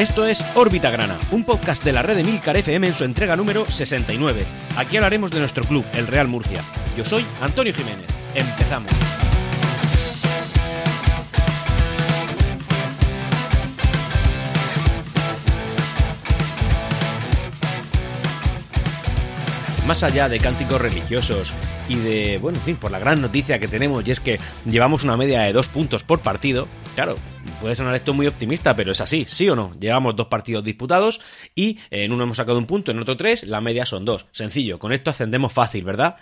[0.00, 3.36] Esto es Órbita Grana, un podcast de la red de Milcar FM en su entrega
[3.36, 4.46] número 69.
[4.78, 6.64] Aquí hablaremos de nuestro club, el Real Murcia.
[6.96, 8.06] Yo soy Antonio Jiménez.
[8.34, 8.90] Empezamos.
[19.86, 21.52] Más allá de cánticos religiosos
[21.90, 25.04] y de, bueno, en fin, por la gran noticia que tenemos y es que llevamos
[25.04, 27.18] una media de dos puntos por partido, claro,
[27.60, 29.72] puede sonar esto muy optimista, pero es así, ¿sí o no?
[29.78, 31.20] Llevamos dos partidos disputados
[31.54, 34.26] y en uno hemos sacado un punto, en otro tres, la media son dos.
[34.32, 36.16] Sencillo, con esto ascendemos fácil, ¿verdad?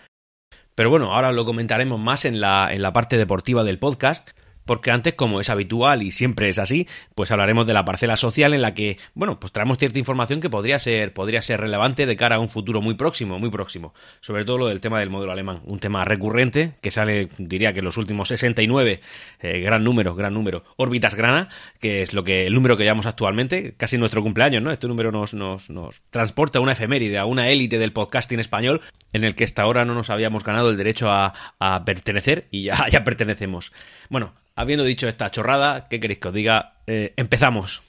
[0.75, 4.31] Pero bueno, ahora lo comentaremos más en la, en la parte deportiva del podcast
[4.69, 8.53] porque antes, como es habitual y siempre es así, pues hablaremos de la parcela social
[8.53, 12.17] en la que, bueno, pues traemos cierta información que podría ser, podría ser relevante de
[12.17, 13.95] cara a un futuro muy próximo, muy próximo.
[14.21, 17.79] Sobre todo lo del tema del modelo alemán, un tema recurrente que sale, diría que
[17.79, 19.01] en los últimos 69,
[19.41, 21.49] eh, gran número, gran número, órbitas grana,
[21.81, 24.71] que es lo que el número que llevamos actualmente, casi nuestro cumpleaños, ¿no?
[24.71, 28.83] Este número nos, nos, nos transporta a una efeméride, a una élite del podcasting español
[29.15, 32.65] en el que hasta ahora no nos habíamos ganado el derecho a, a pertenecer y
[32.65, 33.73] ya, ya pertenecemos.
[34.11, 36.73] Bueno, Habiendo dicho esta chorrada, ¿qué queréis que os diga?
[36.89, 37.81] Eh, empezamos.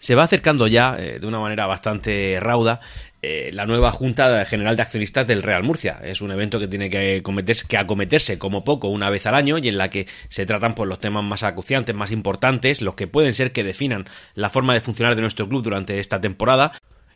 [0.00, 2.80] Se va acercando ya, eh, de una manera bastante rauda,
[3.22, 6.00] eh, la nueva Junta General de Accionistas del Real Murcia.
[6.02, 7.22] Es un evento que tiene que,
[7.68, 10.88] que acometerse como poco una vez al año y en la que se tratan pues,
[10.88, 14.80] los temas más acuciantes, más importantes, los que pueden ser que definan la forma de
[14.80, 16.72] funcionar de nuestro club durante esta temporada.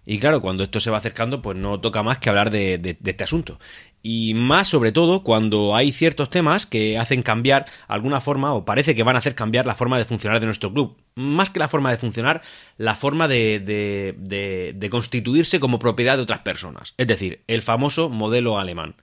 [0.06, 3.24] Y claro, cuando esto se va acercando, pues no toca más que hablar de este
[3.24, 3.58] asunto
[4.08, 8.94] y más sobre todo cuando hay ciertos temas que hacen cambiar alguna forma o parece
[8.94, 10.96] que van a hacer cambiar la forma de funcionar de nuestro club.
[11.16, 12.40] Más que la forma de funcionar,
[12.76, 16.94] la forma de, de, de constituirse como propiedad de otras personas.
[16.98, 18.94] Es decir, el famoso modelo alemán.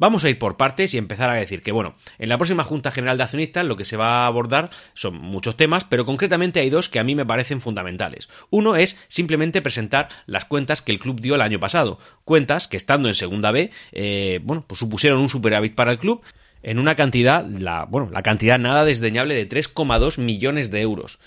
[0.00, 2.92] Vamos a ir por partes y empezar a decir que, bueno, en la próxima Junta
[2.92, 6.70] General de Accionistas lo que se va a abordar son muchos temas, pero concretamente hay
[6.70, 8.28] dos que a mí me parecen fundamentales.
[8.48, 11.98] Uno es simplemente presentar las cuentas que el club dio el año pasado.
[12.24, 16.22] Cuentas que estando en Segunda B, eh, bueno, pues supusieron un superávit para el club
[16.62, 21.18] en una cantidad, la, bueno, la cantidad nada desdeñable de 3,2 millones de euros.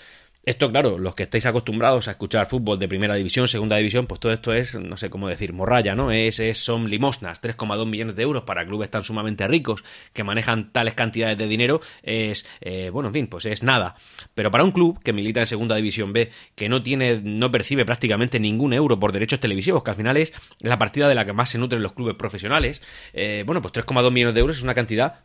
[0.44, 4.18] Esto, claro, los que estáis acostumbrados a escuchar fútbol de primera división, segunda división, pues
[4.18, 6.10] todo esto es, no sé cómo decir, morralla, ¿no?
[6.10, 10.94] Es, son limosnas, 3,2 millones de euros para clubes tan sumamente ricos que manejan tales
[10.94, 13.94] cantidades de dinero, es, eh, bueno, en fin, pues es nada.
[14.34, 17.84] Pero para un club que milita en segunda división B, que no tiene, no percibe
[17.84, 21.32] prácticamente ningún euro por derechos televisivos, que al final es la partida de la que
[21.32, 22.82] más se nutren los clubes profesionales,
[23.12, 25.20] eh, bueno, pues 3,2 millones de euros es una cantidad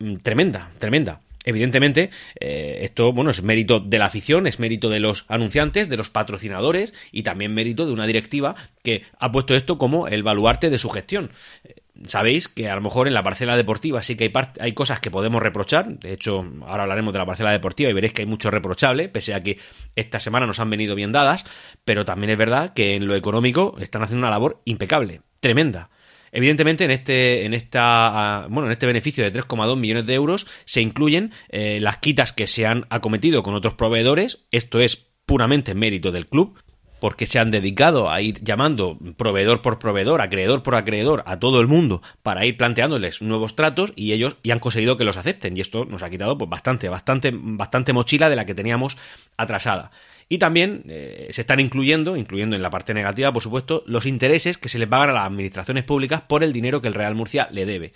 [0.00, 1.20] mm, tremenda, tremenda.
[1.46, 5.96] Evidentemente, eh, esto bueno, es mérito de la afición, es mérito de los anunciantes, de
[5.96, 10.70] los patrocinadores y también mérito de una directiva que ha puesto esto como el baluarte
[10.70, 11.30] de su gestión.
[11.62, 14.98] Eh, sabéis que a lo mejor en la parcela deportiva sí que hay, hay cosas
[14.98, 15.86] que podemos reprochar.
[16.00, 19.32] De hecho, ahora hablaremos de la parcela deportiva y veréis que hay mucho reprochable, pese
[19.32, 19.58] a que
[19.94, 21.44] esta semana nos han venido bien dadas.
[21.84, 25.90] Pero también es verdad que en lo económico están haciendo una labor impecable, tremenda.
[26.36, 30.46] Evidentemente, en este, en esta, ah, bueno, en este beneficio de 3,2 millones de euros
[30.66, 34.40] se incluyen eh, las quitas que se han acometido con otros proveedores.
[34.50, 36.58] Esto es puramente mérito del club
[37.00, 41.58] porque se han dedicado a ir llamando proveedor por proveedor, acreedor por acreedor a todo
[41.58, 45.56] el mundo para ir planteándoles nuevos tratos y ellos y han conseguido que los acepten
[45.56, 48.98] y esto nos ha quitado pues bastante, bastante, bastante mochila de la que teníamos
[49.38, 49.90] atrasada.
[50.28, 54.58] Y también eh, se están incluyendo, incluyendo en la parte negativa, por supuesto, los intereses
[54.58, 57.48] que se le pagan a las administraciones públicas por el dinero que el Real Murcia
[57.52, 57.92] le debe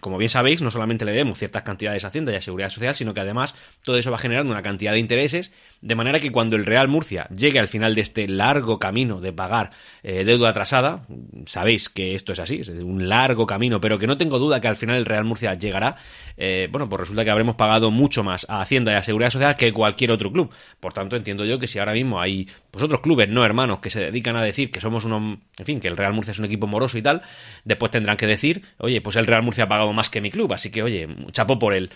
[0.00, 2.94] como bien sabéis, no solamente le debemos ciertas cantidades a Hacienda y a Seguridad Social,
[2.94, 6.56] sino que además todo eso va generando una cantidad de intereses, de manera que cuando
[6.56, 9.70] el Real Murcia llegue al final de este largo camino de pagar
[10.02, 11.06] eh, deuda atrasada,
[11.46, 14.68] sabéis que esto es así, es un largo camino, pero que no tengo duda que
[14.68, 15.96] al final el Real Murcia llegará,
[16.36, 19.56] eh, bueno, pues resulta que habremos pagado mucho más a Hacienda y a Seguridad Social
[19.56, 20.50] que cualquier otro club.
[20.80, 23.90] Por tanto, entiendo yo que si ahora mismo hay pues otros clubes no hermanos que
[23.90, 26.46] se dedican a decir que somos unos, en fin, que el Real Murcia es un
[26.46, 27.22] equipo moroso y tal,
[27.64, 30.52] después tendrán que decir, oye, pues el Real Murcia ha pagado más que mi club,
[30.52, 31.90] así que oye, chapo por él.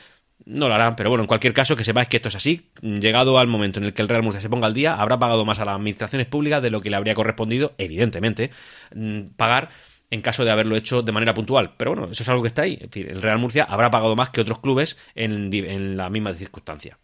[0.44, 2.70] No lo harán, pero bueno, en cualquier caso que sepáis que esto es así.
[2.80, 5.44] Llegado al momento en el que el Real Murcia se ponga al día, habrá pagado
[5.44, 8.50] más a las administraciones públicas de lo que le habría correspondido, evidentemente,
[8.94, 9.70] mm, pagar
[10.10, 11.74] en caso de haberlo hecho de manera puntual.
[11.76, 12.74] Pero bueno, eso es algo que está ahí.
[12.74, 16.34] Es decir, el Real Murcia habrá pagado más que otros clubes en, en la misma
[16.34, 16.98] circunstancia.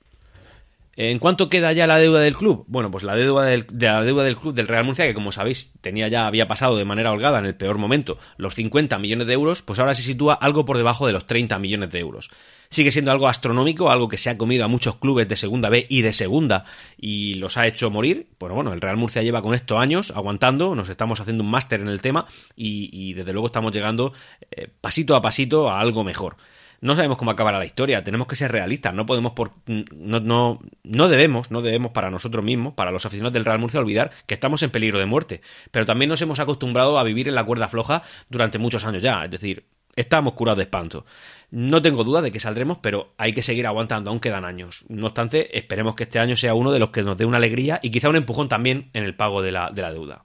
[0.97, 2.65] ¿En cuánto queda ya la deuda del club?
[2.69, 5.33] Bueno, pues la deuda del, de la deuda del club del Real Murcia, que como
[5.33, 9.27] sabéis tenía ya había pasado de manera holgada en el peor momento los 50 millones
[9.27, 12.31] de euros, pues ahora se sitúa algo por debajo de los 30 millones de euros.
[12.71, 15.87] Sigue siendo algo astronómico, algo que se ha comido a muchos clubes de segunda B
[15.89, 16.65] y de segunda
[16.97, 18.29] y los ha hecho morir.
[18.39, 21.81] Bueno, bueno, el Real Murcia lleva con esto años aguantando, nos estamos haciendo un máster
[21.81, 22.27] en el tema
[22.57, 24.13] y, desde luego estamos llegando
[24.51, 26.37] eh, pasito a pasito a algo mejor.
[26.85, 30.61] No sabemos cómo acabará la historia, tenemos que ser realistas, no podemos por, no, no,
[30.83, 34.35] no debemos, no debemos para nosotros mismos, para los aficionados del Real Murcia olvidar que
[34.35, 35.41] estamos en peligro de muerte,
[35.71, 39.25] pero también nos hemos acostumbrado a vivir en la cuerda floja durante muchos años ya,
[39.25, 39.65] es decir,
[39.97, 41.07] estamos curados de espanto.
[41.51, 44.85] No tengo duda de que saldremos, pero hay que seguir aguantando, aún quedan años.
[44.91, 47.81] No obstante, esperemos que este año sea uno de los que nos dé una alegría
[47.83, 50.25] y quizá un empujón también en el pago de la, de la deuda.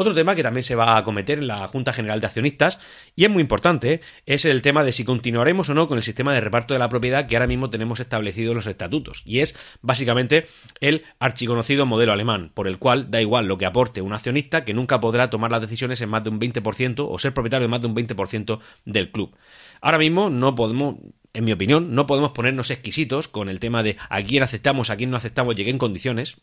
[0.00, 2.78] Otro tema que también se va a acometer en la Junta General de Accionistas,
[3.16, 6.32] y es muy importante, es el tema de si continuaremos o no con el sistema
[6.32, 9.24] de reparto de la propiedad que ahora mismo tenemos establecido en los estatutos.
[9.26, 10.46] Y es básicamente
[10.78, 14.72] el archiconocido modelo alemán, por el cual da igual lo que aporte un accionista que
[14.72, 17.80] nunca podrá tomar las decisiones en más de un 20% o ser propietario de más
[17.80, 19.34] de un 20% del club.
[19.80, 20.94] Ahora mismo no podemos,
[21.38, 24.96] en mi opinión, no podemos ponernos exquisitos con el tema de a quién aceptamos, a
[24.96, 26.38] quién no aceptamos, llegué en condiciones.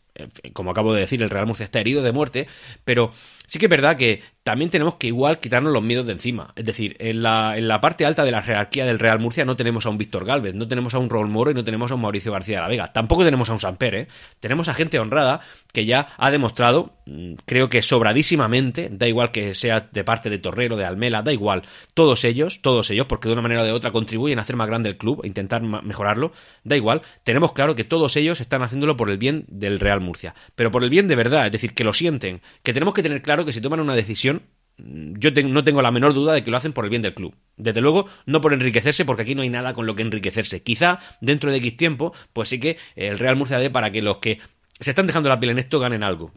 [0.54, 2.46] Como acabo de decir, el Real Murcia está herido de muerte,
[2.86, 3.12] pero
[3.46, 6.52] sí que es verdad que también tenemos que igual quitarnos los miedos de encima.
[6.54, 9.56] Es decir, en la, en la parte alta de la jerarquía del Real Murcia no
[9.56, 11.96] tenemos a un Víctor Galvez, no tenemos a un Raúl Moro y no tenemos a
[11.96, 12.86] un Mauricio García de la Vega.
[12.86, 14.08] Tampoco tenemos a un Samper, ¿eh?
[14.38, 15.40] Tenemos a gente honrada
[15.72, 20.38] que ya ha demostrado, mm, creo que sobradísimamente, da igual que sea de parte de
[20.38, 21.64] Torrero, de Almela, da igual,
[21.94, 24.68] todos ellos, todos ellos, porque de una manera o de otra contribuyen a hacer más
[24.68, 26.30] grande el club, a intentar mejorarlo,
[26.62, 30.36] da igual, tenemos claro que todos ellos están haciéndolo por el bien del Real Murcia,
[30.54, 33.22] pero por el bien de verdad, es decir, que lo sienten, que tenemos que tener
[33.22, 34.35] claro que si toman una decisión
[34.78, 37.34] yo no tengo la menor duda de que lo hacen por el bien del club.
[37.56, 40.62] Desde luego, no por enriquecerse, porque aquí no hay nada con lo que enriquecerse.
[40.62, 44.18] Quizá dentro de X tiempo, pues sí que el Real Murcia dé para que los
[44.18, 44.38] que
[44.78, 46.32] se están dejando la piel en esto ganen algo.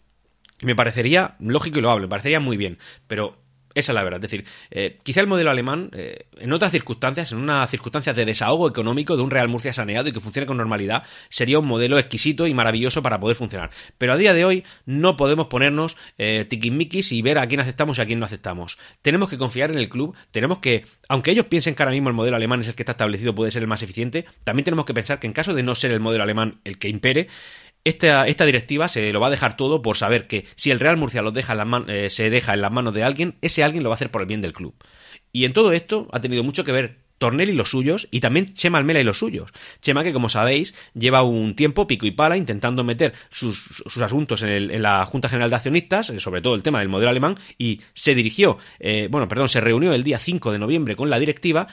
[0.62, 2.78] Me parecería lógico y lo hablo, me parecería muy bien,
[3.08, 3.42] pero
[3.80, 4.24] esa es la verdad.
[4.24, 8.26] Es decir, eh, quizá el modelo alemán, eh, en otras circunstancias, en unas circunstancias de
[8.26, 11.98] desahogo económico de un Real Murcia saneado y que funcione con normalidad, sería un modelo
[11.98, 13.72] exquisito y maravilloso para poder funcionar.
[13.98, 17.98] Pero a día de hoy no podemos ponernos eh, tiquismiquis y ver a quién aceptamos
[17.98, 18.78] y a quién no aceptamos.
[19.02, 22.16] Tenemos que confiar en el club, tenemos que, aunque ellos piensen que ahora mismo el
[22.16, 24.94] modelo alemán es el que está establecido, puede ser el más eficiente, también tenemos que
[24.94, 27.28] pensar que en caso de no ser el modelo alemán el que impere,
[27.90, 30.98] esta, esta, directiva se lo va a dejar todo por saber que si el Real
[30.98, 33.90] Murcia lo deja en eh, se deja en las manos de alguien, ese alguien lo
[33.90, 34.74] va a hacer por el bien del club.
[35.32, 38.46] Y en todo esto ha tenido mucho que ver Tornel y los suyos, y también
[38.46, 39.52] Chema Almela y los suyos.
[39.82, 44.82] Chema, que como sabéis, lleva un tiempo pico y pala intentando meter sus, asuntos en,
[44.82, 48.16] la Junta General de Accionistas, eh, sobre todo el tema del modelo alemán, y se
[48.16, 51.68] dirigió, eh, bueno, perdón, se reunió el día 5 de noviembre con la directiva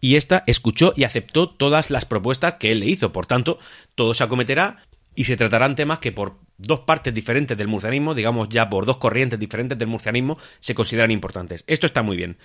[0.00, 3.12] y esta escuchó y aceptó todas las propuestas que él le hizo.
[3.12, 3.58] Por tanto,
[3.94, 4.82] todo se acometerá
[5.18, 8.98] y se tratarán temas que por dos partes diferentes del murcianismo, digamos ya por dos
[8.98, 11.64] corrientes diferentes del murcianismo, se consideran importantes.
[11.66, 12.36] Esto está muy bien.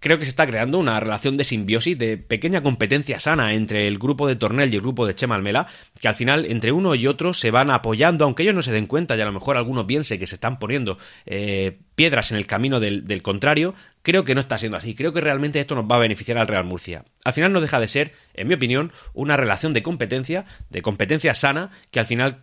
[0.00, 3.98] Creo que se está creando una relación de simbiosis, de pequeña competencia sana entre el
[3.98, 5.68] grupo de Tornel y el grupo de Chema Almela,
[6.00, 8.86] que al final entre uno y otro se van apoyando, aunque ellos no se den
[8.86, 12.46] cuenta y a lo mejor algunos piensen que se están poniendo eh, piedras en el
[12.46, 14.94] camino del, del contrario, creo que no está siendo así.
[14.94, 17.04] Creo que realmente esto nos va a beneficiar al Real Murcia.
[17.24, 21.34] Al final no deja de ser, en mi opinión, una relación de competencia, de competencia
[21.34, 22.42] sana, que al final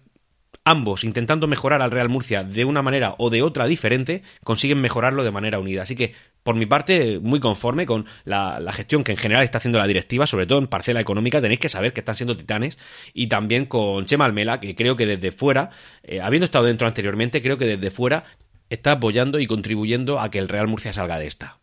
[0.68, 5.24] ambos intentando mejorar al Real Murcia de una manera o de otra diferente, consiguen mejorarlo
[5.24, 5.84] de manera unida.
[5.84, 6.14] Así que,
[6.44, 10.28] por mi parte, muy conforme con la, gestión que en general está haciendo la directiva,
[10.28, 12.78] sobre todo en parcela económica, tenéis que saber que están siendo titanes,
[13.14, 15.70] y también con Chema Almela, que creo que desde fuera,
[16.04, 18.26] eh, habiendo estado dentro anteriormente, creo que desde fuera
[18.70, 21.60] está apoyando y contribuyendo a que el Real Murcia salga de esta.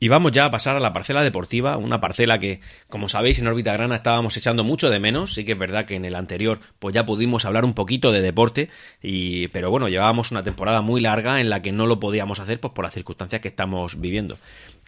[0.00, 3.48] Y vamos ya a pasar a la parcela deportiva, una parcela que, como sabéis, en
[3.48, 5.34] órbita grana estábamos echando mucho de menos.
[5.34, 8.20] Sí que es verdad que en el anterior, pues ya pudimos hablar un poquito de
[8.20, 8.70] deporte,
[9.02, 12.60] y, pero bueno, llevábamos una temporada muy larga en la que no lo podíamos hacer,
[12.60, 14.38] pues por las circunstancias que estamos viviendo.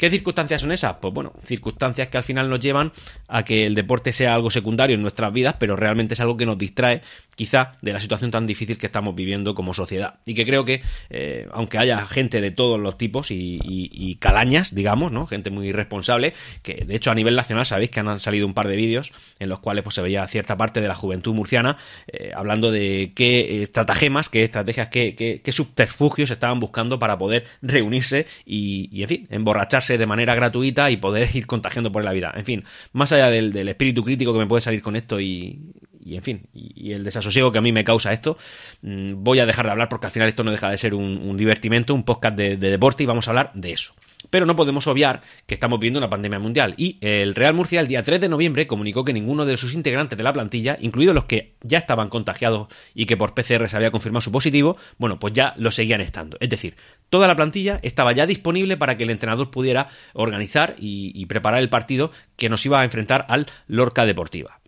[0.00, 0.94] ¿Qué circunstancias son esas?
[0.94, 2.90] Pues bueno, circunstancias que al final nos llevan
[3.28, 6.46] a que el deporte sea algo secundario en nuestras vidas, pero realmente es algo que
[6.46, 7.02] nos distrae
[7.36, 10.14] quizá de la situación tan difícil que estamos viviendo como sociedad.
[10.24, 10.80] Y que creo que,
[11.10, 15.26] eh, aunque haya gente de todos los tipos y, calañas, digamos, ¿no?
[15.26, 18.68] Gente muy responsable, que de hecho a nivel nacional sabéis que han salido un par
[18.68, 21.76] de vídeos en los cuales pues, se veía cierta parte de la juventud murciana
[22.06, 28.26] eh, hablando de qué estratagemas, qué estrategias, qué, qué, subterfugios estaban buscando para poder reunirse
[28.46, 32.32] y, y en fin, emborracharse de manera gratuita y poder ir contagiando por la vida.
[32.36, 35.58] En fin, más allá del, espíritu crítico que me puede salir con esto y,
[36.06, 38.36] en fin, y, el desasosiego que a mí me causa esto,
[38.82, 41.36] mm, voy a dejar de hablar porque al final esto no deja de ser un,
[41.36, 43.94] divertimento, un podcast de deporte y vamos a hablar de eso.
[44.30, 47.88] Pero no podemos obviar que estamos viviendo una pandemia mundial y el Real Murcia el
[47.88, 51.24] día 3 de noviembre comunicó que ninguno de sus integrantes de la plantilla, incluidos los
[51.24, 55.32] que ya estaban contagiados y que por PCR se había confirmado su positivo, bueno, pues
[55.32, 56.36] ya lo seguían estando.
[56.40, 56.76] Es decir,
[57.08, 61.68] toda la plantilla estaba ya disponible para que el entrenador pudiera organizar y, preparar el
[61.68, 64.59] partido que nos iba a enfrentar al Lorca Deportiva.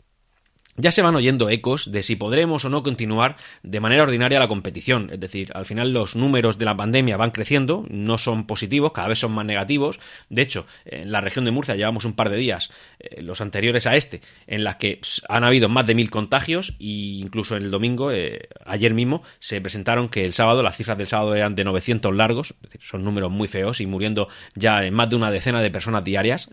[0.82, 4.48] Ya se van oyendo ecos de si podremos o no continuar de manera ordinaria la
[4.48, 5.10] competición.
[5.12, 9.06] Es decir, al final los números de la pandemia van creciendo, no son positivos, cada
[9.06, 10.00] vez son más negativos.
[10.28, 13.86] De hecho, en la región de Murcia llevamos un par de días, eh, los anteriores
[13.86, 18.10] a este, en las que han habido más de mil contagios e incluso el domingo,
[18.10, 22.12] eh, ayer mismo, se presentaron que el sábado, las cifras del sábado eran de 900
[22.12, 26.50] largos, son números muy feos y muriendo ya más de una decena de personas diarias.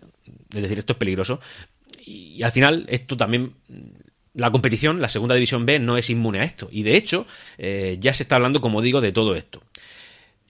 [0.54, 1.40] Es decir, esto es peligroso.
[2.04, 3.54] Y al final, esto también
[4.34, 6.68] la competición, la segunda división B, no es inmune a esto.
[6.70, 7.26] Y de hecho,
[7.58, 9.62] eh, ya se está hablando, como digo, de todo esto.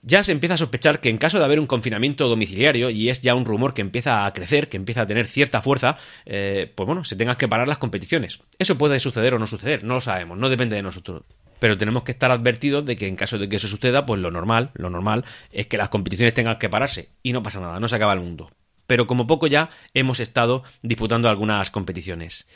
[0.02, 3.20] Ya se empieza a sospechar que en caso de haber un confinamiento domiciliario, y es
[3.20, 6.86] ya un rumor que empieza a crecer, que empieza a tener cierta fuerza, eh, pues
[6.86, 8.40] bueno, se tengan que parar las competiciones.
[8.58, 11.22] Eso puede suceder o no suceder, no lo sabemos, no depende de nosotros.
[11.58, 14.30] Pero tenemos que estar advertidos de que en caso de que eso suceda, pues lo
[14.30, 17.10] normal, lo normal es que las competiciones tengan que pararse.
[17.22, 18.50] Y no pasa nada, no se acaba el mundo.
[18.86, 22.48] Pero como poco ya hemos estado disputando algunas competiciones.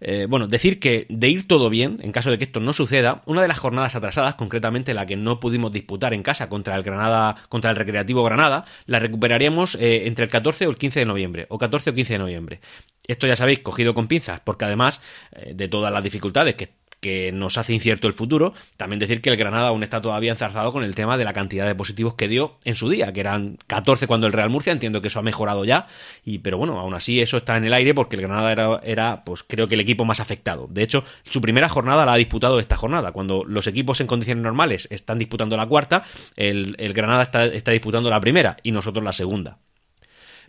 [0.00, 3.22] Eh, bueno, decir que de ir todo bien, en caso de que esto no suceda,
[3.26, 6.82] una de las jornadas atrasadas, concretamente la que no pudimos disputar en casa contra el
[6.82, 11.06] Granada, contra el Recreativo Granada, la recuperaríamos eh, entre el 14 o el 15 de
[11.06, 12.60] noviembre, o 14 o 15 de noviembre.
[13.06, 15.00] Esto ya sabéis, cogido con pinzas, porque además
[15.32, 16.68] eh, de todas las dificultades que
[17.00, 18.54] que nos hace incierto el futuro.
[18.76, 21.66] También decir que el Granada aún está todavía enzarzado con el tema de la cantidad
[21.66, 25.00] de positivos que dio en su día, que eran 14 cuando el Real Murcia, entiendo
[25.00, 25.86] que eso ha mejorado ya,
[26.24, 29.24] y pero bueno, aún así eso está en el aire porque el Granada era, era
[29.24, 30.66] pues creo que el equipo más afectado.
[30.70, 34.42] De hecho, su primera jornada la ha disputado esta jornada, cuando los equipos en condiciones
[34.42, 36.04] normales están disputando la cuarta,
[36.36, 39.58] el, Granada está, está disputando la primera y nosotros la segunda.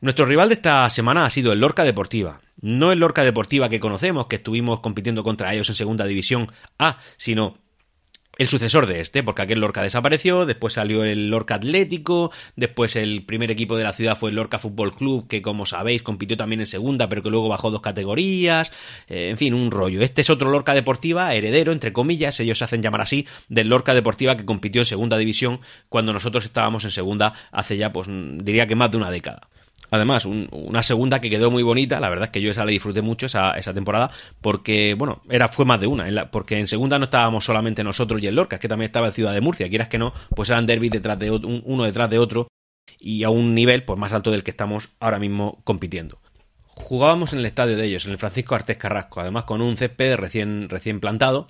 [0.02, 2.40] Nuestro rival de esta semana ha sido el Lorca Deportiva.
[2.62, 6.98] No el Lorca Deportiva que conocemos, que estuvimos compitiendo contra ellos en Segunda División A,
[7.18, 7.58] sino
[8.40, 13.26] el sucesor de este, porque aquel Lorca desapareció, después salió el Lorca Atlético, después el
[13.26, 16.62] primer equipo de la ciudad fue el Lorca Fútbol Club, que como sabéis compitió también
[16.62, 18.72] en segunda, pero que luego bajó dos categorías,
[19.10, 20.02] eh, en fin, un rollo.
[20.02, 23.94] Este es otro Lorca Deportiva, heredero, entre comillas, ellos se hacen llamar así, del Lorca
[23.94, 28.68] Deportiva que compitió en segunda división cuando nosotros estábamos en segunda hace ya, pues diría
[28.68, 29.50] que más de una década.
[29.92, 33.02] Además, una segunda que quedó muy bonita, la verdad es que yo esa la disfruté
[33.02, 37.06] mucho, esa, esa temporada, porque, bueno, era, fue más de una, porque en segunda no
[37.06, 39.88] estábamos solamente nosotros y el Lorca, es que también estaba el Ciudad de Murcia, quieras
[39.88, 42.48] que no, pues eran derbis detrás de uno detrás de otro,
[43.00, 46.20] y a un nivel pues más alto del que estamos ahora mismo compitiendo.
[46.66, 50.16] Jugábamos en el estadio de ellos, en el Francisco Artés Carrasco, además con un césped
[50.16, 51.48] recién, recién plantado,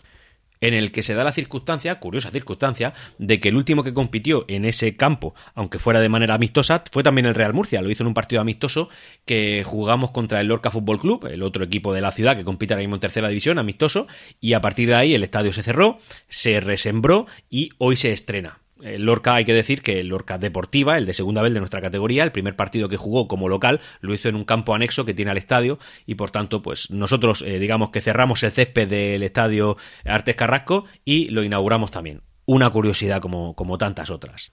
[0.62, 4.46] en el que se da la circunstancia, curiosa circunstancia, de que el último que compitió
[4.48, 7.82] en ese campo, aunque fuera de manera amistosa, fue también el Real Murcia.
[7.82, 8.90] Lo hizo en un partido amistoso
[9.26, 12.74] que jugamos contra el Lorca Fútbol Club, el otro equipo de la ciudad que compite
[12.74, 14.08] ahora mismo en tercera división, amistoso,
[14.40, 18.60] y a partir de ahí el estadio se cerró, se resembró y hoy se estrena.
[18.82, 21.82] El Lorca, hay que decir que el Lorca Deportiva, el de segunda vez de nuestra
[21.82, 25.14] categoría, el primer partido que jugó como local, lo hizo en un campo anexo que
[25.14, 29.24] tiene al estadio y por tanto, pues nosotros, eh, digamos que cerramos el césped del
[29.24, 32.22] estadio Artes Carrasco y lo inauguramos también.
[32.46, 34.52] Una curiosidad como, como tantas otras.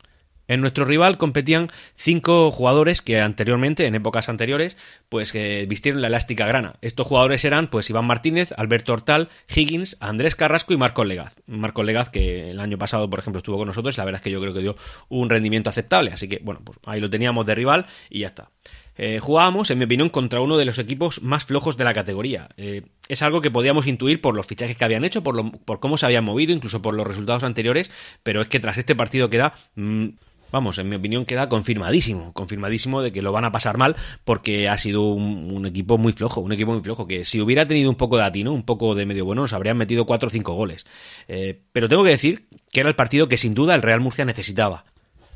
[0.48, 4.76] En nuestro rival competían cinco jugadores que anteriormente, en épocas anteriores,
[5.08, 6.76] pues eh, vistieron la elástica grana.
[6.82, 11.36] Estos jugadores eran pues Iván Martínez, Alberto Hortal, Higgins, Andrés Carrasco y Marco Legaz.
[11.46, 14.30] Marco Legaz que el año pasado, por ejemplo, estuvo con nosotros, la verdad es que
[14.30, 14.76] yo creo que dio
[15.08, 18.50] un rendimiento aceptable, así que bueno, pues ahí lo teníamos de rival y ya está.
[18.98, 22.48] Eh, jugábamos, en mi opinión, contra uno de los equipos más flojos de la categoría.
[22.56, 25.98] Eh, es algo que podíamos intuir por los fichajes que habían hecho, por, por cómo
[25.98, 27.90] se habían movido, incluso por los resultados anteriores,
[28.22, 30.08] pero es que tras este partido queda mm,
[30.52, 34.68] vamos, en mi opinión queda confirmadísimo, confirmadísimo de que lo van a pasar mal porque
[34.68, 37.96] ha sido un, equipo muy flojo, un equipo muy flojo, que si hubiera tenido un
[37.96, 40.86] poco de atino, un poco de medio bueno, nos habrían metido 4 o 5 goles.
[41.28, 44.24] Eh, pero tengo que decir que era el partido que sin duda el Real Murcia
[44.24, 44.84] necesitaba.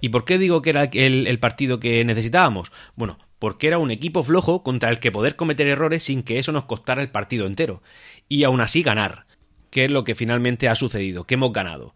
[0.00, 2.72] ¿Y por qué digo que era el, el partido que necesitábamos?
[2.96, 6.52] Bueno, porque era un equipo flojo contra el que poder cometer errores sin que eso
[6.52, 7.82] nos costara el partido entero.
[8.28, 9.26] Y aún así ganar,
[9.70, 11.94] que es lo que finalmente ha sucedido, que hemos ganado.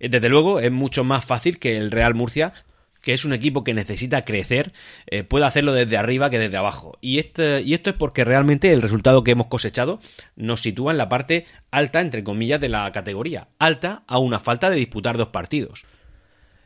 [0.00, 2.52] Eh, desde luego es mucho más fácil que el Real Murcia
[3.00, 4.72] que es un equipo que necesita crecer,
[5.06, 6.98] eh, pueda hacerlo desde arriba que desde abajo.
[7.00, 10.00] Y, este, y esto es porque realmente el resultado que hemos cosechado
[10.36, 13.48] nos sitúa en la parte alta, entre comillas, de la categoría.
[13.58, 15.86] Alta a una falta de disputar dos partidos.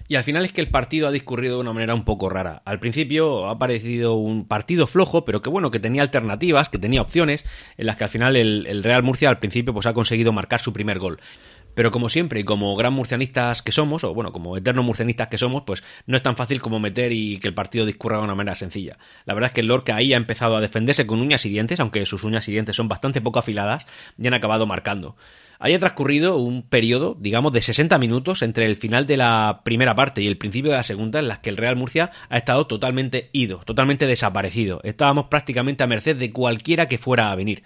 [0.09, 2.61] Y al final es que el partido ha discurrido de una manera un poco rara.
[2.65, 7.01] Al principio ha parecido un partido flojo, pero que bueno, que tenía alternativas, que tenía
[7.01, 7.45] opciones,
[7.77, 10.61] en las que al final el, el Real Murcia al principio pues ha conseguido marcar
[10.61, 11.21] su primer gol.
[11.75, 15.39] Pero como siempre, y como gran murcianistas que somos, o bueno, como eternos murcianistas que
[15.39, 18.35] somos, pues no es tan fácil como meter y que el partido discurra de una
[18.35, 18.99] manera sencilla.
[19.25, 21.81] La verdad es que el Lorca ahí ha empezado a defenderse con uñas y dientes,
[21.81, 23.87] aunque sus uñas y dientes son bastante poco afiladas,
[24.19, 25.17] y han acabado marcando.
[25.65, 30.21] Haya transcurrido un periodo, digamos, de 60 minutos entre el final de la primera parte
[30.21, 33.31] y el principio de la segunda, en las que el Real Murcia ha estado totalmente
[33.33, 34.81] ido, totalmente desaparecido.
[34.83, 37.63] Estábamos prácticamente a merced de cualquiera que fuera a venir.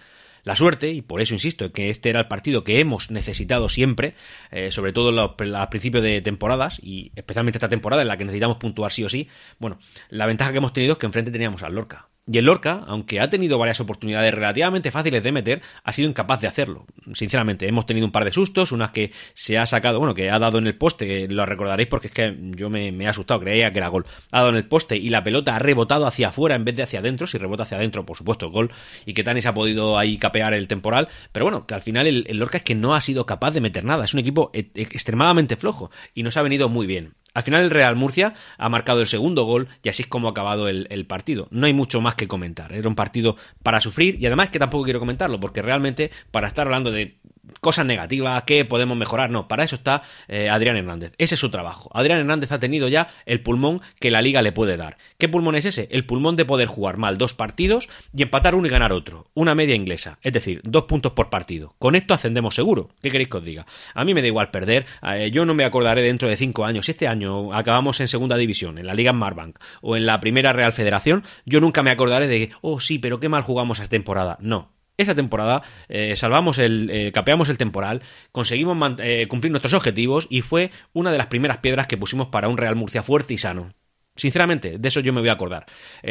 [0.47, 4.15] La suerte, y por eso insisto, que este era el partido que hemos necesitado siempre,
[4.53, 8.59] eh, sobre todo a principios de temporadas, y especialmente esta temporada en la que necesitamos
[8.59, 11.75] puntuar sí o sí, bueno, la ventaja que hemos tenido es que enfrente teníamos al
[11.75, 12.09] Lorca.
[12.29, 16.41] Y el Lorca, aunque ha tenido varias oportunidades relativamente fáciles de meter, ha sido incapaz
[16.41, 16.85] de hacerlo.
[17.13, 20.39] Sinceramente, hemos tenido un par de sustos, unas que se ha sacado, bueno, que ha
[20.41, 23.79] dado en el poste, lo recordaréis porque es que yo me, he asustado, creía que
[23.79, 24.07] era gol.
[24.33, 26.83] Ha dado en el poste y la pelota ha rebotado hacia afuera en vez de
[26.83, 27.29] hacia adentro.
[27.29, 28.73] Si rebota hacia adentro, por supuesto, gol.
[29.05, 31.09] Y que Tanis ha podido ahí capear el temporal.
[31.31, 33.61] Pero bueno, que al final el, el Lorca es que no ha sido capaz de
[33.61, 34.05] meter nada.
[34.05, 37.15] Es un equipo e, e, extremadamente flojo y nos ha venido muy bien.
[37.37, 40.31] Al final el Real Murcia ha marcado el segundo gol y así es como ha
[40.31, 41.49] acabado el, partido.
[41.51, 42.73] No hay mucho más que comentar.
[42.73, 46.67] Era un partido para sufrir y además que tampoco quiero comentarlo porque realmente para estar
[46.67, 47.19] hablando de
[47.61, 49.31] cosas negativas, que podemos mejorar.
[49.31, 51.13] No, para eso está eh, Adrián Hernández.
[51.19, 51.91] Ese es su trabajo.
[51.93, 54.99] Adrián Hernández ha tenido ya el pulmón que la liga le puede dar.
[55.19, 55.89] ¿Qué pulmón es ese?
[55.91, 59.27] El pulmón de poder jugar mal dos partidos y empatar uno y ganar otro.
[59.35, 60.19] Una media inglesa.
[60.23, 61.75] Es decir, dos puntos por partido.
[61.79, 62.91] Con esto ascendemos seguro.
[63.03, 63.67] ¿Qué queréis que os diga?
[63.95, 64.87] A mí me da igual perder.
[65.03, 66.87] Eh, yo no me acordaré dentro de cinco años.
[66.87, 70.53] Si este año acabamos en segunda división, en la Liga Marbank o en la primera
[70.53, 74.39] Real Federación, yo nunca me acordaré de, oh sí, pero qué mal jugamos esta temporada.
[74.41, 80.27] No, esa temporada eh, salvamos el, eh, capeamos el temporal, conseguimos eh, cumplir nuestros objetivos
[80.31, 83.39] y fue una de las primeras piedras que pusimos para un Real Murcia fuerte y
[83.39, 83.73] sano.
[84.15, 85.67] Sinceramente, de eso yo me voy a acordar.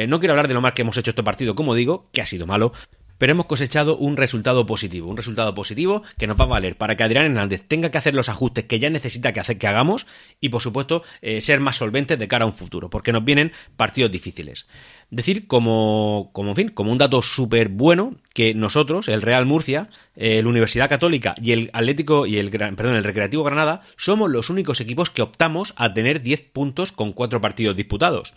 [0.08, 2.25] no quiero hablar de lo mal que hemos hecho este partido, como digo, que ha
[2.27, 2.72] sido malo,
[3.17, 6.95] pero hemos cosechado un resultado positivo, un resultado positivo que nos va a valer para
[6.95, 10.05] que Adrián Hernández tenga que hacer los ajustes que ya necesita que, hacer, que hagamos
[10.41, 13.51] y por supuesto eh, ser más solventes de cara a un futuro, porque nos vienen
[13.77, 14.67] partidos difíciles.
[15.12, 19.89] Decir como, como, en fin, como un dato súper bueno que nosotros, el Real Murcia,
[20.15, 24.50] eh, la Universidad Católica y el Atlético y el, perdón, el Recreativo Granada somos los
[24.50, 28.34] únicos equipos que optamos a tener 10 puntos con 4 partidos disputados.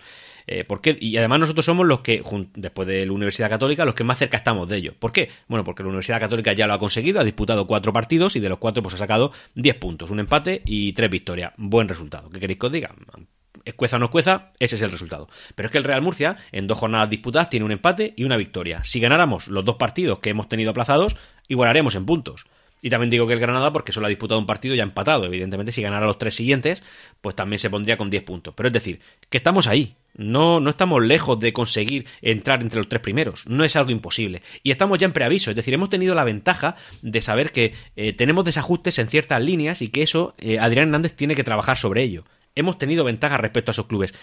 [0.49, 0.67] Eh.
[1.01, 2.23] Y además nosotros somos los que,
[2.55, 4.95] después de la Universidad Católica, los que más cerca estamos de ello.
[4.99, 5.29] ¿Por qué?
[5.47, 8.49] Bueno, porque la Universidad Católica ya lo ha conseguido, ha disputado cuatro partidos y de
[8.49, 11.53] los cuatro pues ha sacado 10 puntos, un empate y tres victorias.
[11.59, 12.31] Buen resultado.
[12.31, 12.95] ¿Qué queréis que os diga?
[13.65, 15.29] escueza o no escueza, ese es el resultado.
[15.55, 18.39] Pero es que el Real Murcia, en dos jornadas disputadas, tiene un empate y una
[18.39, 18.83] victoria.
[18.85, 21.17] Si ganáramos los dos partidos que hemos tenido aplazados,
[21.49, 22.47] igualaremos en puntos.
[22.81, 25.25] Y también digo que el Granada, porque solo ha disputado un partido y ha empatado.
[25.25, 26.83] Evidentemente, si ganara los tres siguientes,
[27.21, 28.55] pues también se pondría con 10 puntos.
[28.57, 29.97] Pero es decir, que estamos ahí.
[30.15, 33.47] No, no estamos lejos de conseguir entrar entre los tres primeros.
[33.47, 34.43] No es algo imposible.
[34.63, 35.51] Y estamos ya en preaviso.
[35.51, 39.83] Es decir, hemos tenido la ventaja de saber que eh, tenemos desajustes en ciertas líneas
[39.83, 42.25] y que eso eh, Adrián Hernández tiene que trabajar sobre ello.
[42.55, 44.15] Hemos tenido ventaja respecto a esos clubes.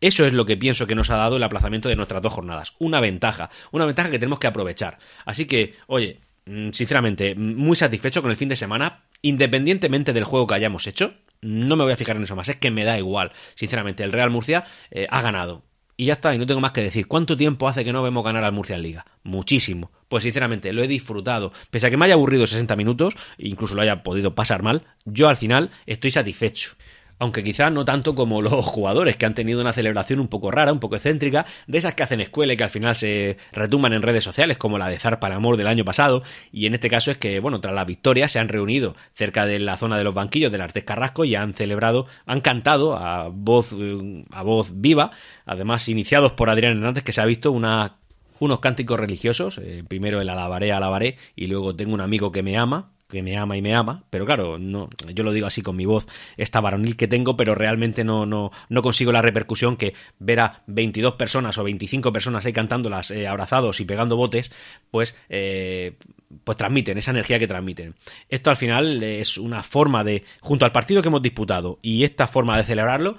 [0.00, 2.74] Eso es lo que pienso que nos ha dado el aplazamiento de nuestras dos jornadas.
[2.80, 3.50] Una ventaja.
[3.70, 4.98] Una ventaja que tenemos que aprovechar.
[5.24, 9.04] Así que, oye, sinceramente, muy satisfecho con el fin de semana.
[9.22, 12.56] Independientemente del juego que hayamos hecho, no me voy a fijar en eso más, es
[12.56, 13.32] que me da igual.
[13.54, 15.62] Sinceramente, el Real Murcia eh, ha ganado.
[15.96, 17.06] Y ya está, y no tengo más que decir.
[17.06, 19.06] ¿Cuánto tiempo hace que no vemos ganar al Murcia en Liga?
[19.22, 19.92] Muchísimo.
[20.08, 21.52] Pues sinceramente, lo he disfrutado.
[21.70, 25.28] Pese a que me haya aburrido 60 minutos, incluso lo haya podido pasar mal, yo
[25.28, 26.72] al final estoy satisfecho
[27.22, 30.72] aunque quizás no tanto como los jugadores que han tenido una celebración un poco rara,
[30.72, 34.02] un poco excéntrica, de esas que hacen escuela y que al final se retumban en
[34.02, 37.12] redes sociales, como la de Zarpa el Amor del año pasado, y en este caso
[37.12, 40.14] es que, bueno, tras la victoria se han reunido cerca de la zona de los
[40.14, 43.72] banquillos del Artes Carrasco y han celebrado, han cantado a voz,
[44.32, 45.12] a voz viva,
[45.46, 47.98] además iniciados por Adrián Hernández, que se ha visto una
[48.40, 52.58] unos cánticos religiosos, eh, primero el alabaré, alabaré, y luego tengo un amigo que me
[52.58, 55.76] ama, que me ama y me ama, pero claro, no, yo lo digo así con
[55.76, 59.92] mi voz, esta varonil que tengo, pero realmente no, no, no consigo la repercusión que
[60.18, 64.50] ver a 22 personas o 25 personas ahí cantándolas, eh, abrazados y pegando botes,
[64.90, 65.98] pues, eh,
[66.42, 67.94] pues transmiten, esa energía que transmiten.
[68.30, 72.26] Esto al final es una forma de, junto al partido que hemos disputado y esta
[72.26, 73.18] forma de celebrarlo,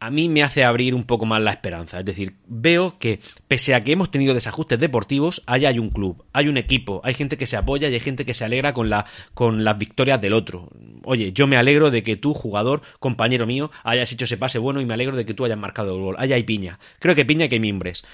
[0.00, 1.98] a mí me hace abrir un poco más la esperanza.
[1.98, 6.24] Es decir, veo que pese a que hemos tenido desajustes deportivos, allá hay un club,
[6.32, 8.90] hay un equipo, hay gente que se apoya y hay gente que se alegra con,
[8.90, 9.06] la,
[9.36, 10.68] las victorias del otro.
[11.04, 14.80] Oye, yo me alegro de que tú, jugador, compañero mío, hayas hecho ese pase bueno
[14.80, 16.16] y me alegro de que tú hayas marcado el gol.
[16.18, 16.78] Allá hay piña.
[17.00, 18.04] Creo que piña que mimbres.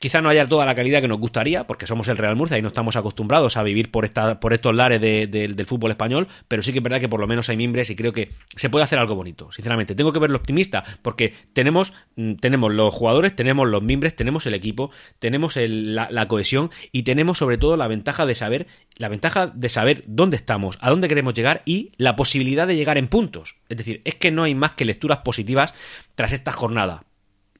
[0.00, 2.62] Quizá no haya toda la calidad que nos gustaría, porque somos el Real Murcia y
[2.62, 6.72] no estamos acostumbrados a vivir por, esta, por estos lares del fútbol español, pero sí
[6.72, 8.98] que es verdad que por lo menos hay mimbres y creo que se puede hacer
[8.98, 9.94] algo bonito, sinceramente.
[9.94, 12.36] Tengo que verlo optimista, porque tenemos, mm,
[12.70, 17.58] los jugadores, tenemos los mimbres, tenemos el equipo, tenemos la, la, cohesión y tenemos sobre
[17.58, 21.60] todo la ventaja de saber, la ventaja de saber dónde estamos, a dónde queremos llegar
[21.66, 23.56] y la posibilidad de llegar en puntos.
[23.68, 25.74] Es decir, es que no hay más que lecturas positivas
[26.14, 27.04] tras esta jornada.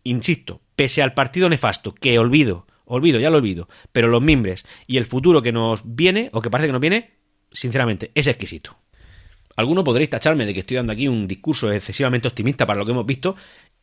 [0.05, 4.97] Insisto, pese al partido nefasto, que olvido, olvido, ya lo olvido, pero los mimbres y
[4.97, 7.19] el futuro que nos viene, o que parece que nos viene,
[7.53, 8.79] sinceramente, es exquisito.
[9.57, 12.93] Alguno podréis tacharme de que estoy dando aquí un discurso excesivamente optimista para lo que
[12.93, 13.37] hemos visto,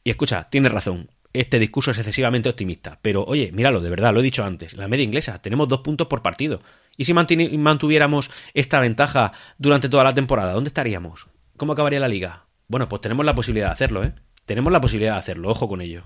[0.04, 4.22] y escucha, tienes razón, este discurso es excesivamente optimista, pero oye, míralo, de verdad, lo
[4.22, 6.62] he dicho antes, la media inglesa, tenemos dos puntos por partido,
[6.98, 10.54] ¿Y si mantuviéramos esta ventaja durante toda la temporada?
[10.54, 11.28] ¿Dónde estaríamos?
[11.56, 12.48] ¿Cómo acabaría la liga?
[12.68, 14.14] Bueno, pues tenemos la posibilidad de hacerlo, ¿eh?
[14.48, 16.06] Tenemos la posibilidad de hacerlo, ojo con ello.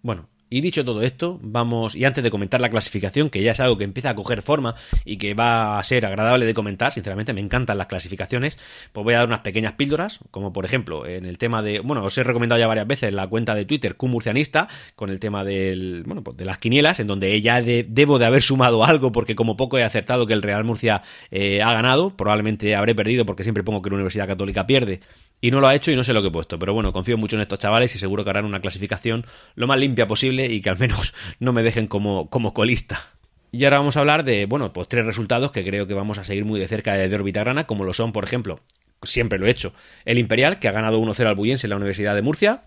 [0.00, 3.60] Bueno, y dicho todo esto, vamos, y antes de comentar la clasificación, que ya es
[3.60, 7.32] algo que empieza a coger forma y que va a ser agradable de comentar, sinceramente
[7.32, 8.58] me encantan las clasificaciones,
[8.92, 12.04] pues voy a dar unas pequeñas píldoras, como por ejemplo en el tema de, bueno,
[12.04, 16.02] os he recomendado ya varias veces la cuenta de Twitter Murcianista, con el tema del,
[16.04, 19.56] bueno, pues de las quinielas, en donde ya debo de haber sumado algo, porque como
[19.56, 23.62] poco he acertado que el Real Murcia eh, ha ganado, probablemente habré perdido porque siempre
[23.62, 25.00] pongo que la Universidad Católica pierde,
[25.40, 27.16] y no lo ha hecho y no sé lo que he puesto, pero bueno, confío
[27.16, 30.60] mucho en estos chavales y seguro que harán una clasificación lo más limpia posible y
[30.60, 33.10] que al menos no me dejen como, como colista.
[33.52, 36.24] Y ahora vamos a hablar de, bueno, pues tres resultados que creo que vamos a
[36.24, 38.60] seguir muy de cerca de, de Grana, como lo son, por ejemplo,
[39.02, 39.74] siempre lo he hecho,
[40.04, 42.62] el Imperial, que ha ganado 1-0 al Buyense en la Universidad de Murcia,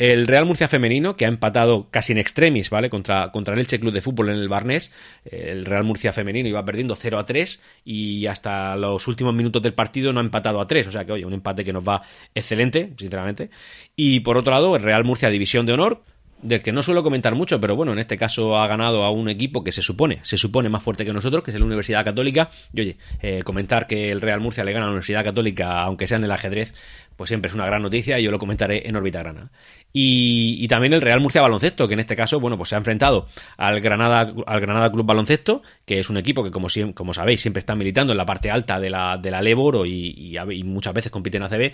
[0.00, 2.88] el Real Murcia femenino, que ha empatado casi en extremis, ¿vale?
[2.88, 4.90] Contra, contra el Elche Club de Fútbol en el Barnés.
[5.26, 9.74] El Real Murcia femenino iba perdiendo 0 a 3 y hasta los últimos minutos del
[9.74, 10.86] partido no ha empatado a 3.
[10.86, 12.00] O sea que, oye, un empate que nos va
[12.34, 13.50] excelente, sinceramente.
[13.94, 16.02] Y por otro lado, el Real Murcia División de Honor,
[16.42, 19.28] del que no suelo comentar mucho, pero bueno, en este caso ha ganado a un
[19.28, 22.50] equipo que se supone, se supone más fuerte que nosotros, que es la Universidad Católica.
[22.72, 26.06] Y oye, eh, comentar que el Real Murcia le gana a la Universidad Católica, aunque
[26.06, 26.74] sea en el ajedrez,
[27.16, 29.50] pues siempre es una gran noticia y yo lo comentaré en órbita grana.
[29.92, 33.26] Y, también el Real Murcia Baloncesto, que en este caso, bueno, pues se ha enfrentado
[33.56, 37.58] al Granada, al Granada Club Baloncesto, que es un equipo que, como, como sabéis, siempre
[37.58, 41.10] está militando en la parte alta de la, de la Leboro y, y muchas veces
[41.10, 41.72] compite en ACB,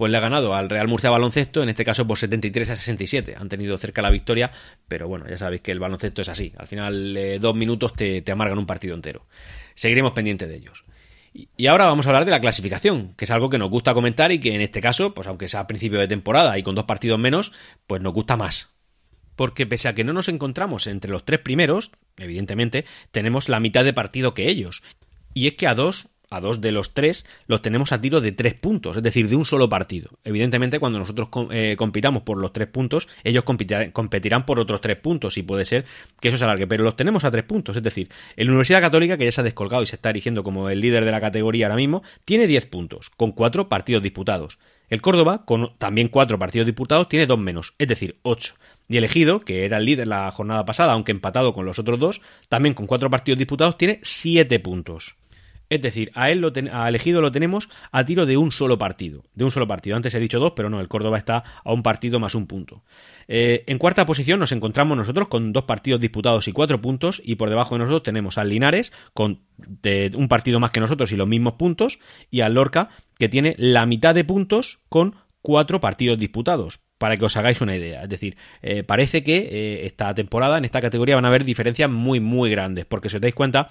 [0.00, 3.36] pues le ha ganado al Real Murcia Baloncesto, en este caso por 73 a 67.
[3.38, 4.50] Han tenido cerca la victoria,
[4.88, 6.54] pero bueno, ya sabéis que el baloncesto es así.
[6.56, 9.26] Al final, eh, dos minutos te, amargan un partido entero.
[9.74, 10.86] Seguiremos pendientes de ellos.
[11.34, 14.32] Y ahora vamos a hablar de la clasificación, que es algo que nos gusta comentar
[14.32, 16.86] y que en este caso, pues aunque sea a principio de temporada y con dos
[16.86, 17.52] partidos menos,
[17.86, 18.70] pues nos gusta más.
[19.36, 23.84] Porque pese a que no nos encontramos entre los tres primeros, evidentemente, tenemos la mitad
[23.84, 24.82] de partido que ellos.
[25.34, 28.32] Y es que a dos a dos de los tres los tenemos a tiro de
[28.32, 30.10] tres puntos, es decir, de un solo partido.
[30.24, 35.36] Evidentemente, cuando nosotros eh, compitamos por los tres puntos, ellos competirán, por otros tres puntos
[35.36, 35.84] y puede ser
[36.20, 37.76] que eso se alargue, pero los tenemos a tres puntos.
[37.76, 40.70] Es decir, la Universidad Católica, que ya se ha descolgado y se está erigiendo como
[40.70, 44.58] el líder de la categoría ahora mismo, tiene diez puntos, con cuatro partidos disputados.
[44.88, 48.54] El Córdoba, con también cuatro partidos disputados, tiene dos menos, es decir, ocho.
[48.88, 52.20] Y elegido, que era el líder la jornada pasada, aunque empatado con los otros dos,
[52.48, 55.14] también con cuatro partidos disputados, tiene siete puntos.
[55.70, 59.22] Es decir, a él lo a elegido lo tenemos a tiro de un solo partido.
[59.34, 59.96] De un solo partido.
[59.96, 62.82] Antes he dicho dos, pero no, el Córdoba está a un partido más un punto.
[63.28, 67.22] Eh, en cuarta posición nos encontramos nosotros con dos partidos disputados y cuatro puntos.
[67.24, 69.42] Y por debajo de nosotros tenemos al Linares con
[70.14, 72.00] un partido más que nosotros y los mismos puntos.
[72.30, 77.24] Y al Lorca que tiene la mitad de puntos con cuatro partidos disputados para que
[77.24, 78.02] os hagáis una idea.
[78.02, 81.88] Es decir, eh, parece que eh, esta temporada en esta categoría van a haber diferencias
[81.88, 83.70] muy, muy grandes, porque si os dais cuenta,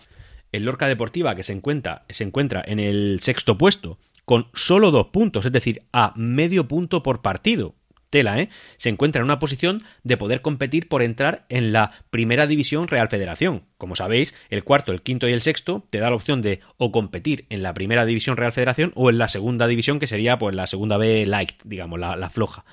[0.52, 5.08] el Lorca Deportiva, que se encuentra, se encuentra en el sexto puesto, con solo dos
[5.08, 7.76] puntos, es decir, a medio punto por partido.
[8.10, 8.50] Tela, ¿eh?
[8.78, 13.08] Se encuentra en una posición de poder competir por entrar en la primera división Real
[13.08, 13.66] Federación.
[13.78, 16.92] Como sabéis, el cuarto, el quinto y el sexto te da la opción de o
[16.92, 20.56] competir en la primera división Real Federación o en la segunda división, que sería pues
[20.56, 22.66] la segunda B light, digamos, la, la floja.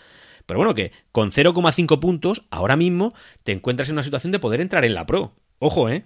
[0.46, 4.60] Pero bueno, que con 0,5 puntos, ahora mismo te encuentras en una situación de poder
[4.60, 5.34] entrar en la Pro.
[5.58, 6.04] Ojo, ¿eh?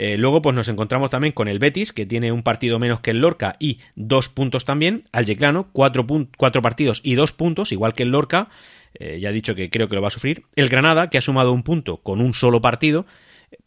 [0.00, 3.10] Eh, luego, pues nos encontramos también con el Betis, que tiene un partido menos que
[3.10, 5.02] el Lorca y dos puntos también.
[5.10, 6.06] Al Yeclano, cuatro,
[6.36, 8.48] cuatro partidos y dos puntos, igual que el Lorca.
[8.94, 10.44] Eh, ya he dicho que creo que lo va a sufrir.
[10.54, 13.06] El Granada, que ha sumado un punto con un solo partido.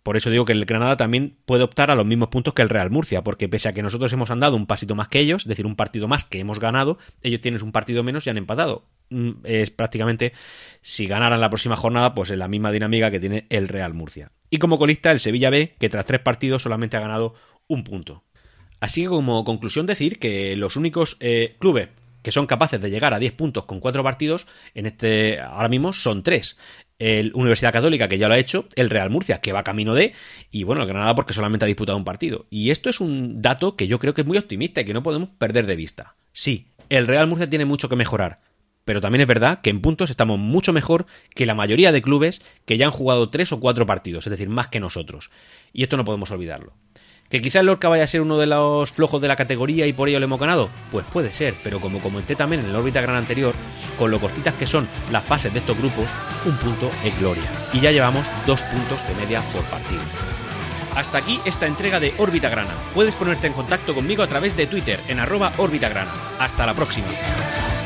[0.03, 2.69] Por eso digo que el Granada también puede optar a los mismos puntos que el
[2.69, 5.49] Real Murcia, porque pese a que nosotros hemos andado un pasito más que ellos, es
[5.49, 8.85] decir, un partido más que hemos ganado, ellos tienen un partido menos y han empatado.
[9.09, 10.31] Mm, es prácticamente,
[10.81, 14.31] si ganaran la próxima jornada, pues en la misma dinámica que tiene el Real Murcia.
[14.51, 17.33] Y como colista el Sevilla B, que tras tres partidos solamente ha ganado
[17.67, 18.23] un punto.
[18.81, 21.89] Así que como conclusión decir que los únicos eh, clubes
[22.21, 25.93] que son capaces de llegar a 10 puntos con cuatro partidos, en este ahora mismo
[25.93, 26.57] son tres.
[26.99, 30.13] El Universidad Católica, que ya lo ha hecho, el Real Murcia, que va camino de,
[30.51, 32.45] y bueno, el Granada porque solamente ha disputado un partido.
[32.51, 35.01] Y esto es un dato que yo creo que es muy optimista y que no
[35.01, 36.15] podemos perder de vista.
[36.31, 38.37] Sí, el Real Murcia tiene mucho que mejorar,
[38.85, 42.41] pero también es verdad que en puntos estamos mucho mejor que la mayoría de clubes
[42.65, 45.29] que ya han jugado tres o cuatro partidos, es decir, más que nosotros.
[45.73, 46.73] Y esto no podemos olvidarlo.
[47.31, 49.93] ¿Que quizá el Lorca vaya a ser uno de los flojos de la categoría y
[49.93, 50.69] por ello le hemos ganado?
[50.91, 53.53] Pues puede ser, pero como comenté también en el órbita gran anterior,
[53.97, 56.09] con lo cortitas que son las fases de estos grupos,
[56.45, 57.49] un punto es gloria.
[57.71, 60.01] Y ya llevamos dos puntos de media por partido.
[60.93, 62.73] Hasta aquí esta entrega de Órbita Grana.
[62.93, 65.89] Puedes ponerte en contacto conmigo a través de Twitter en arroba Órbita.
[66.37, 67.07] Hasta la próxima.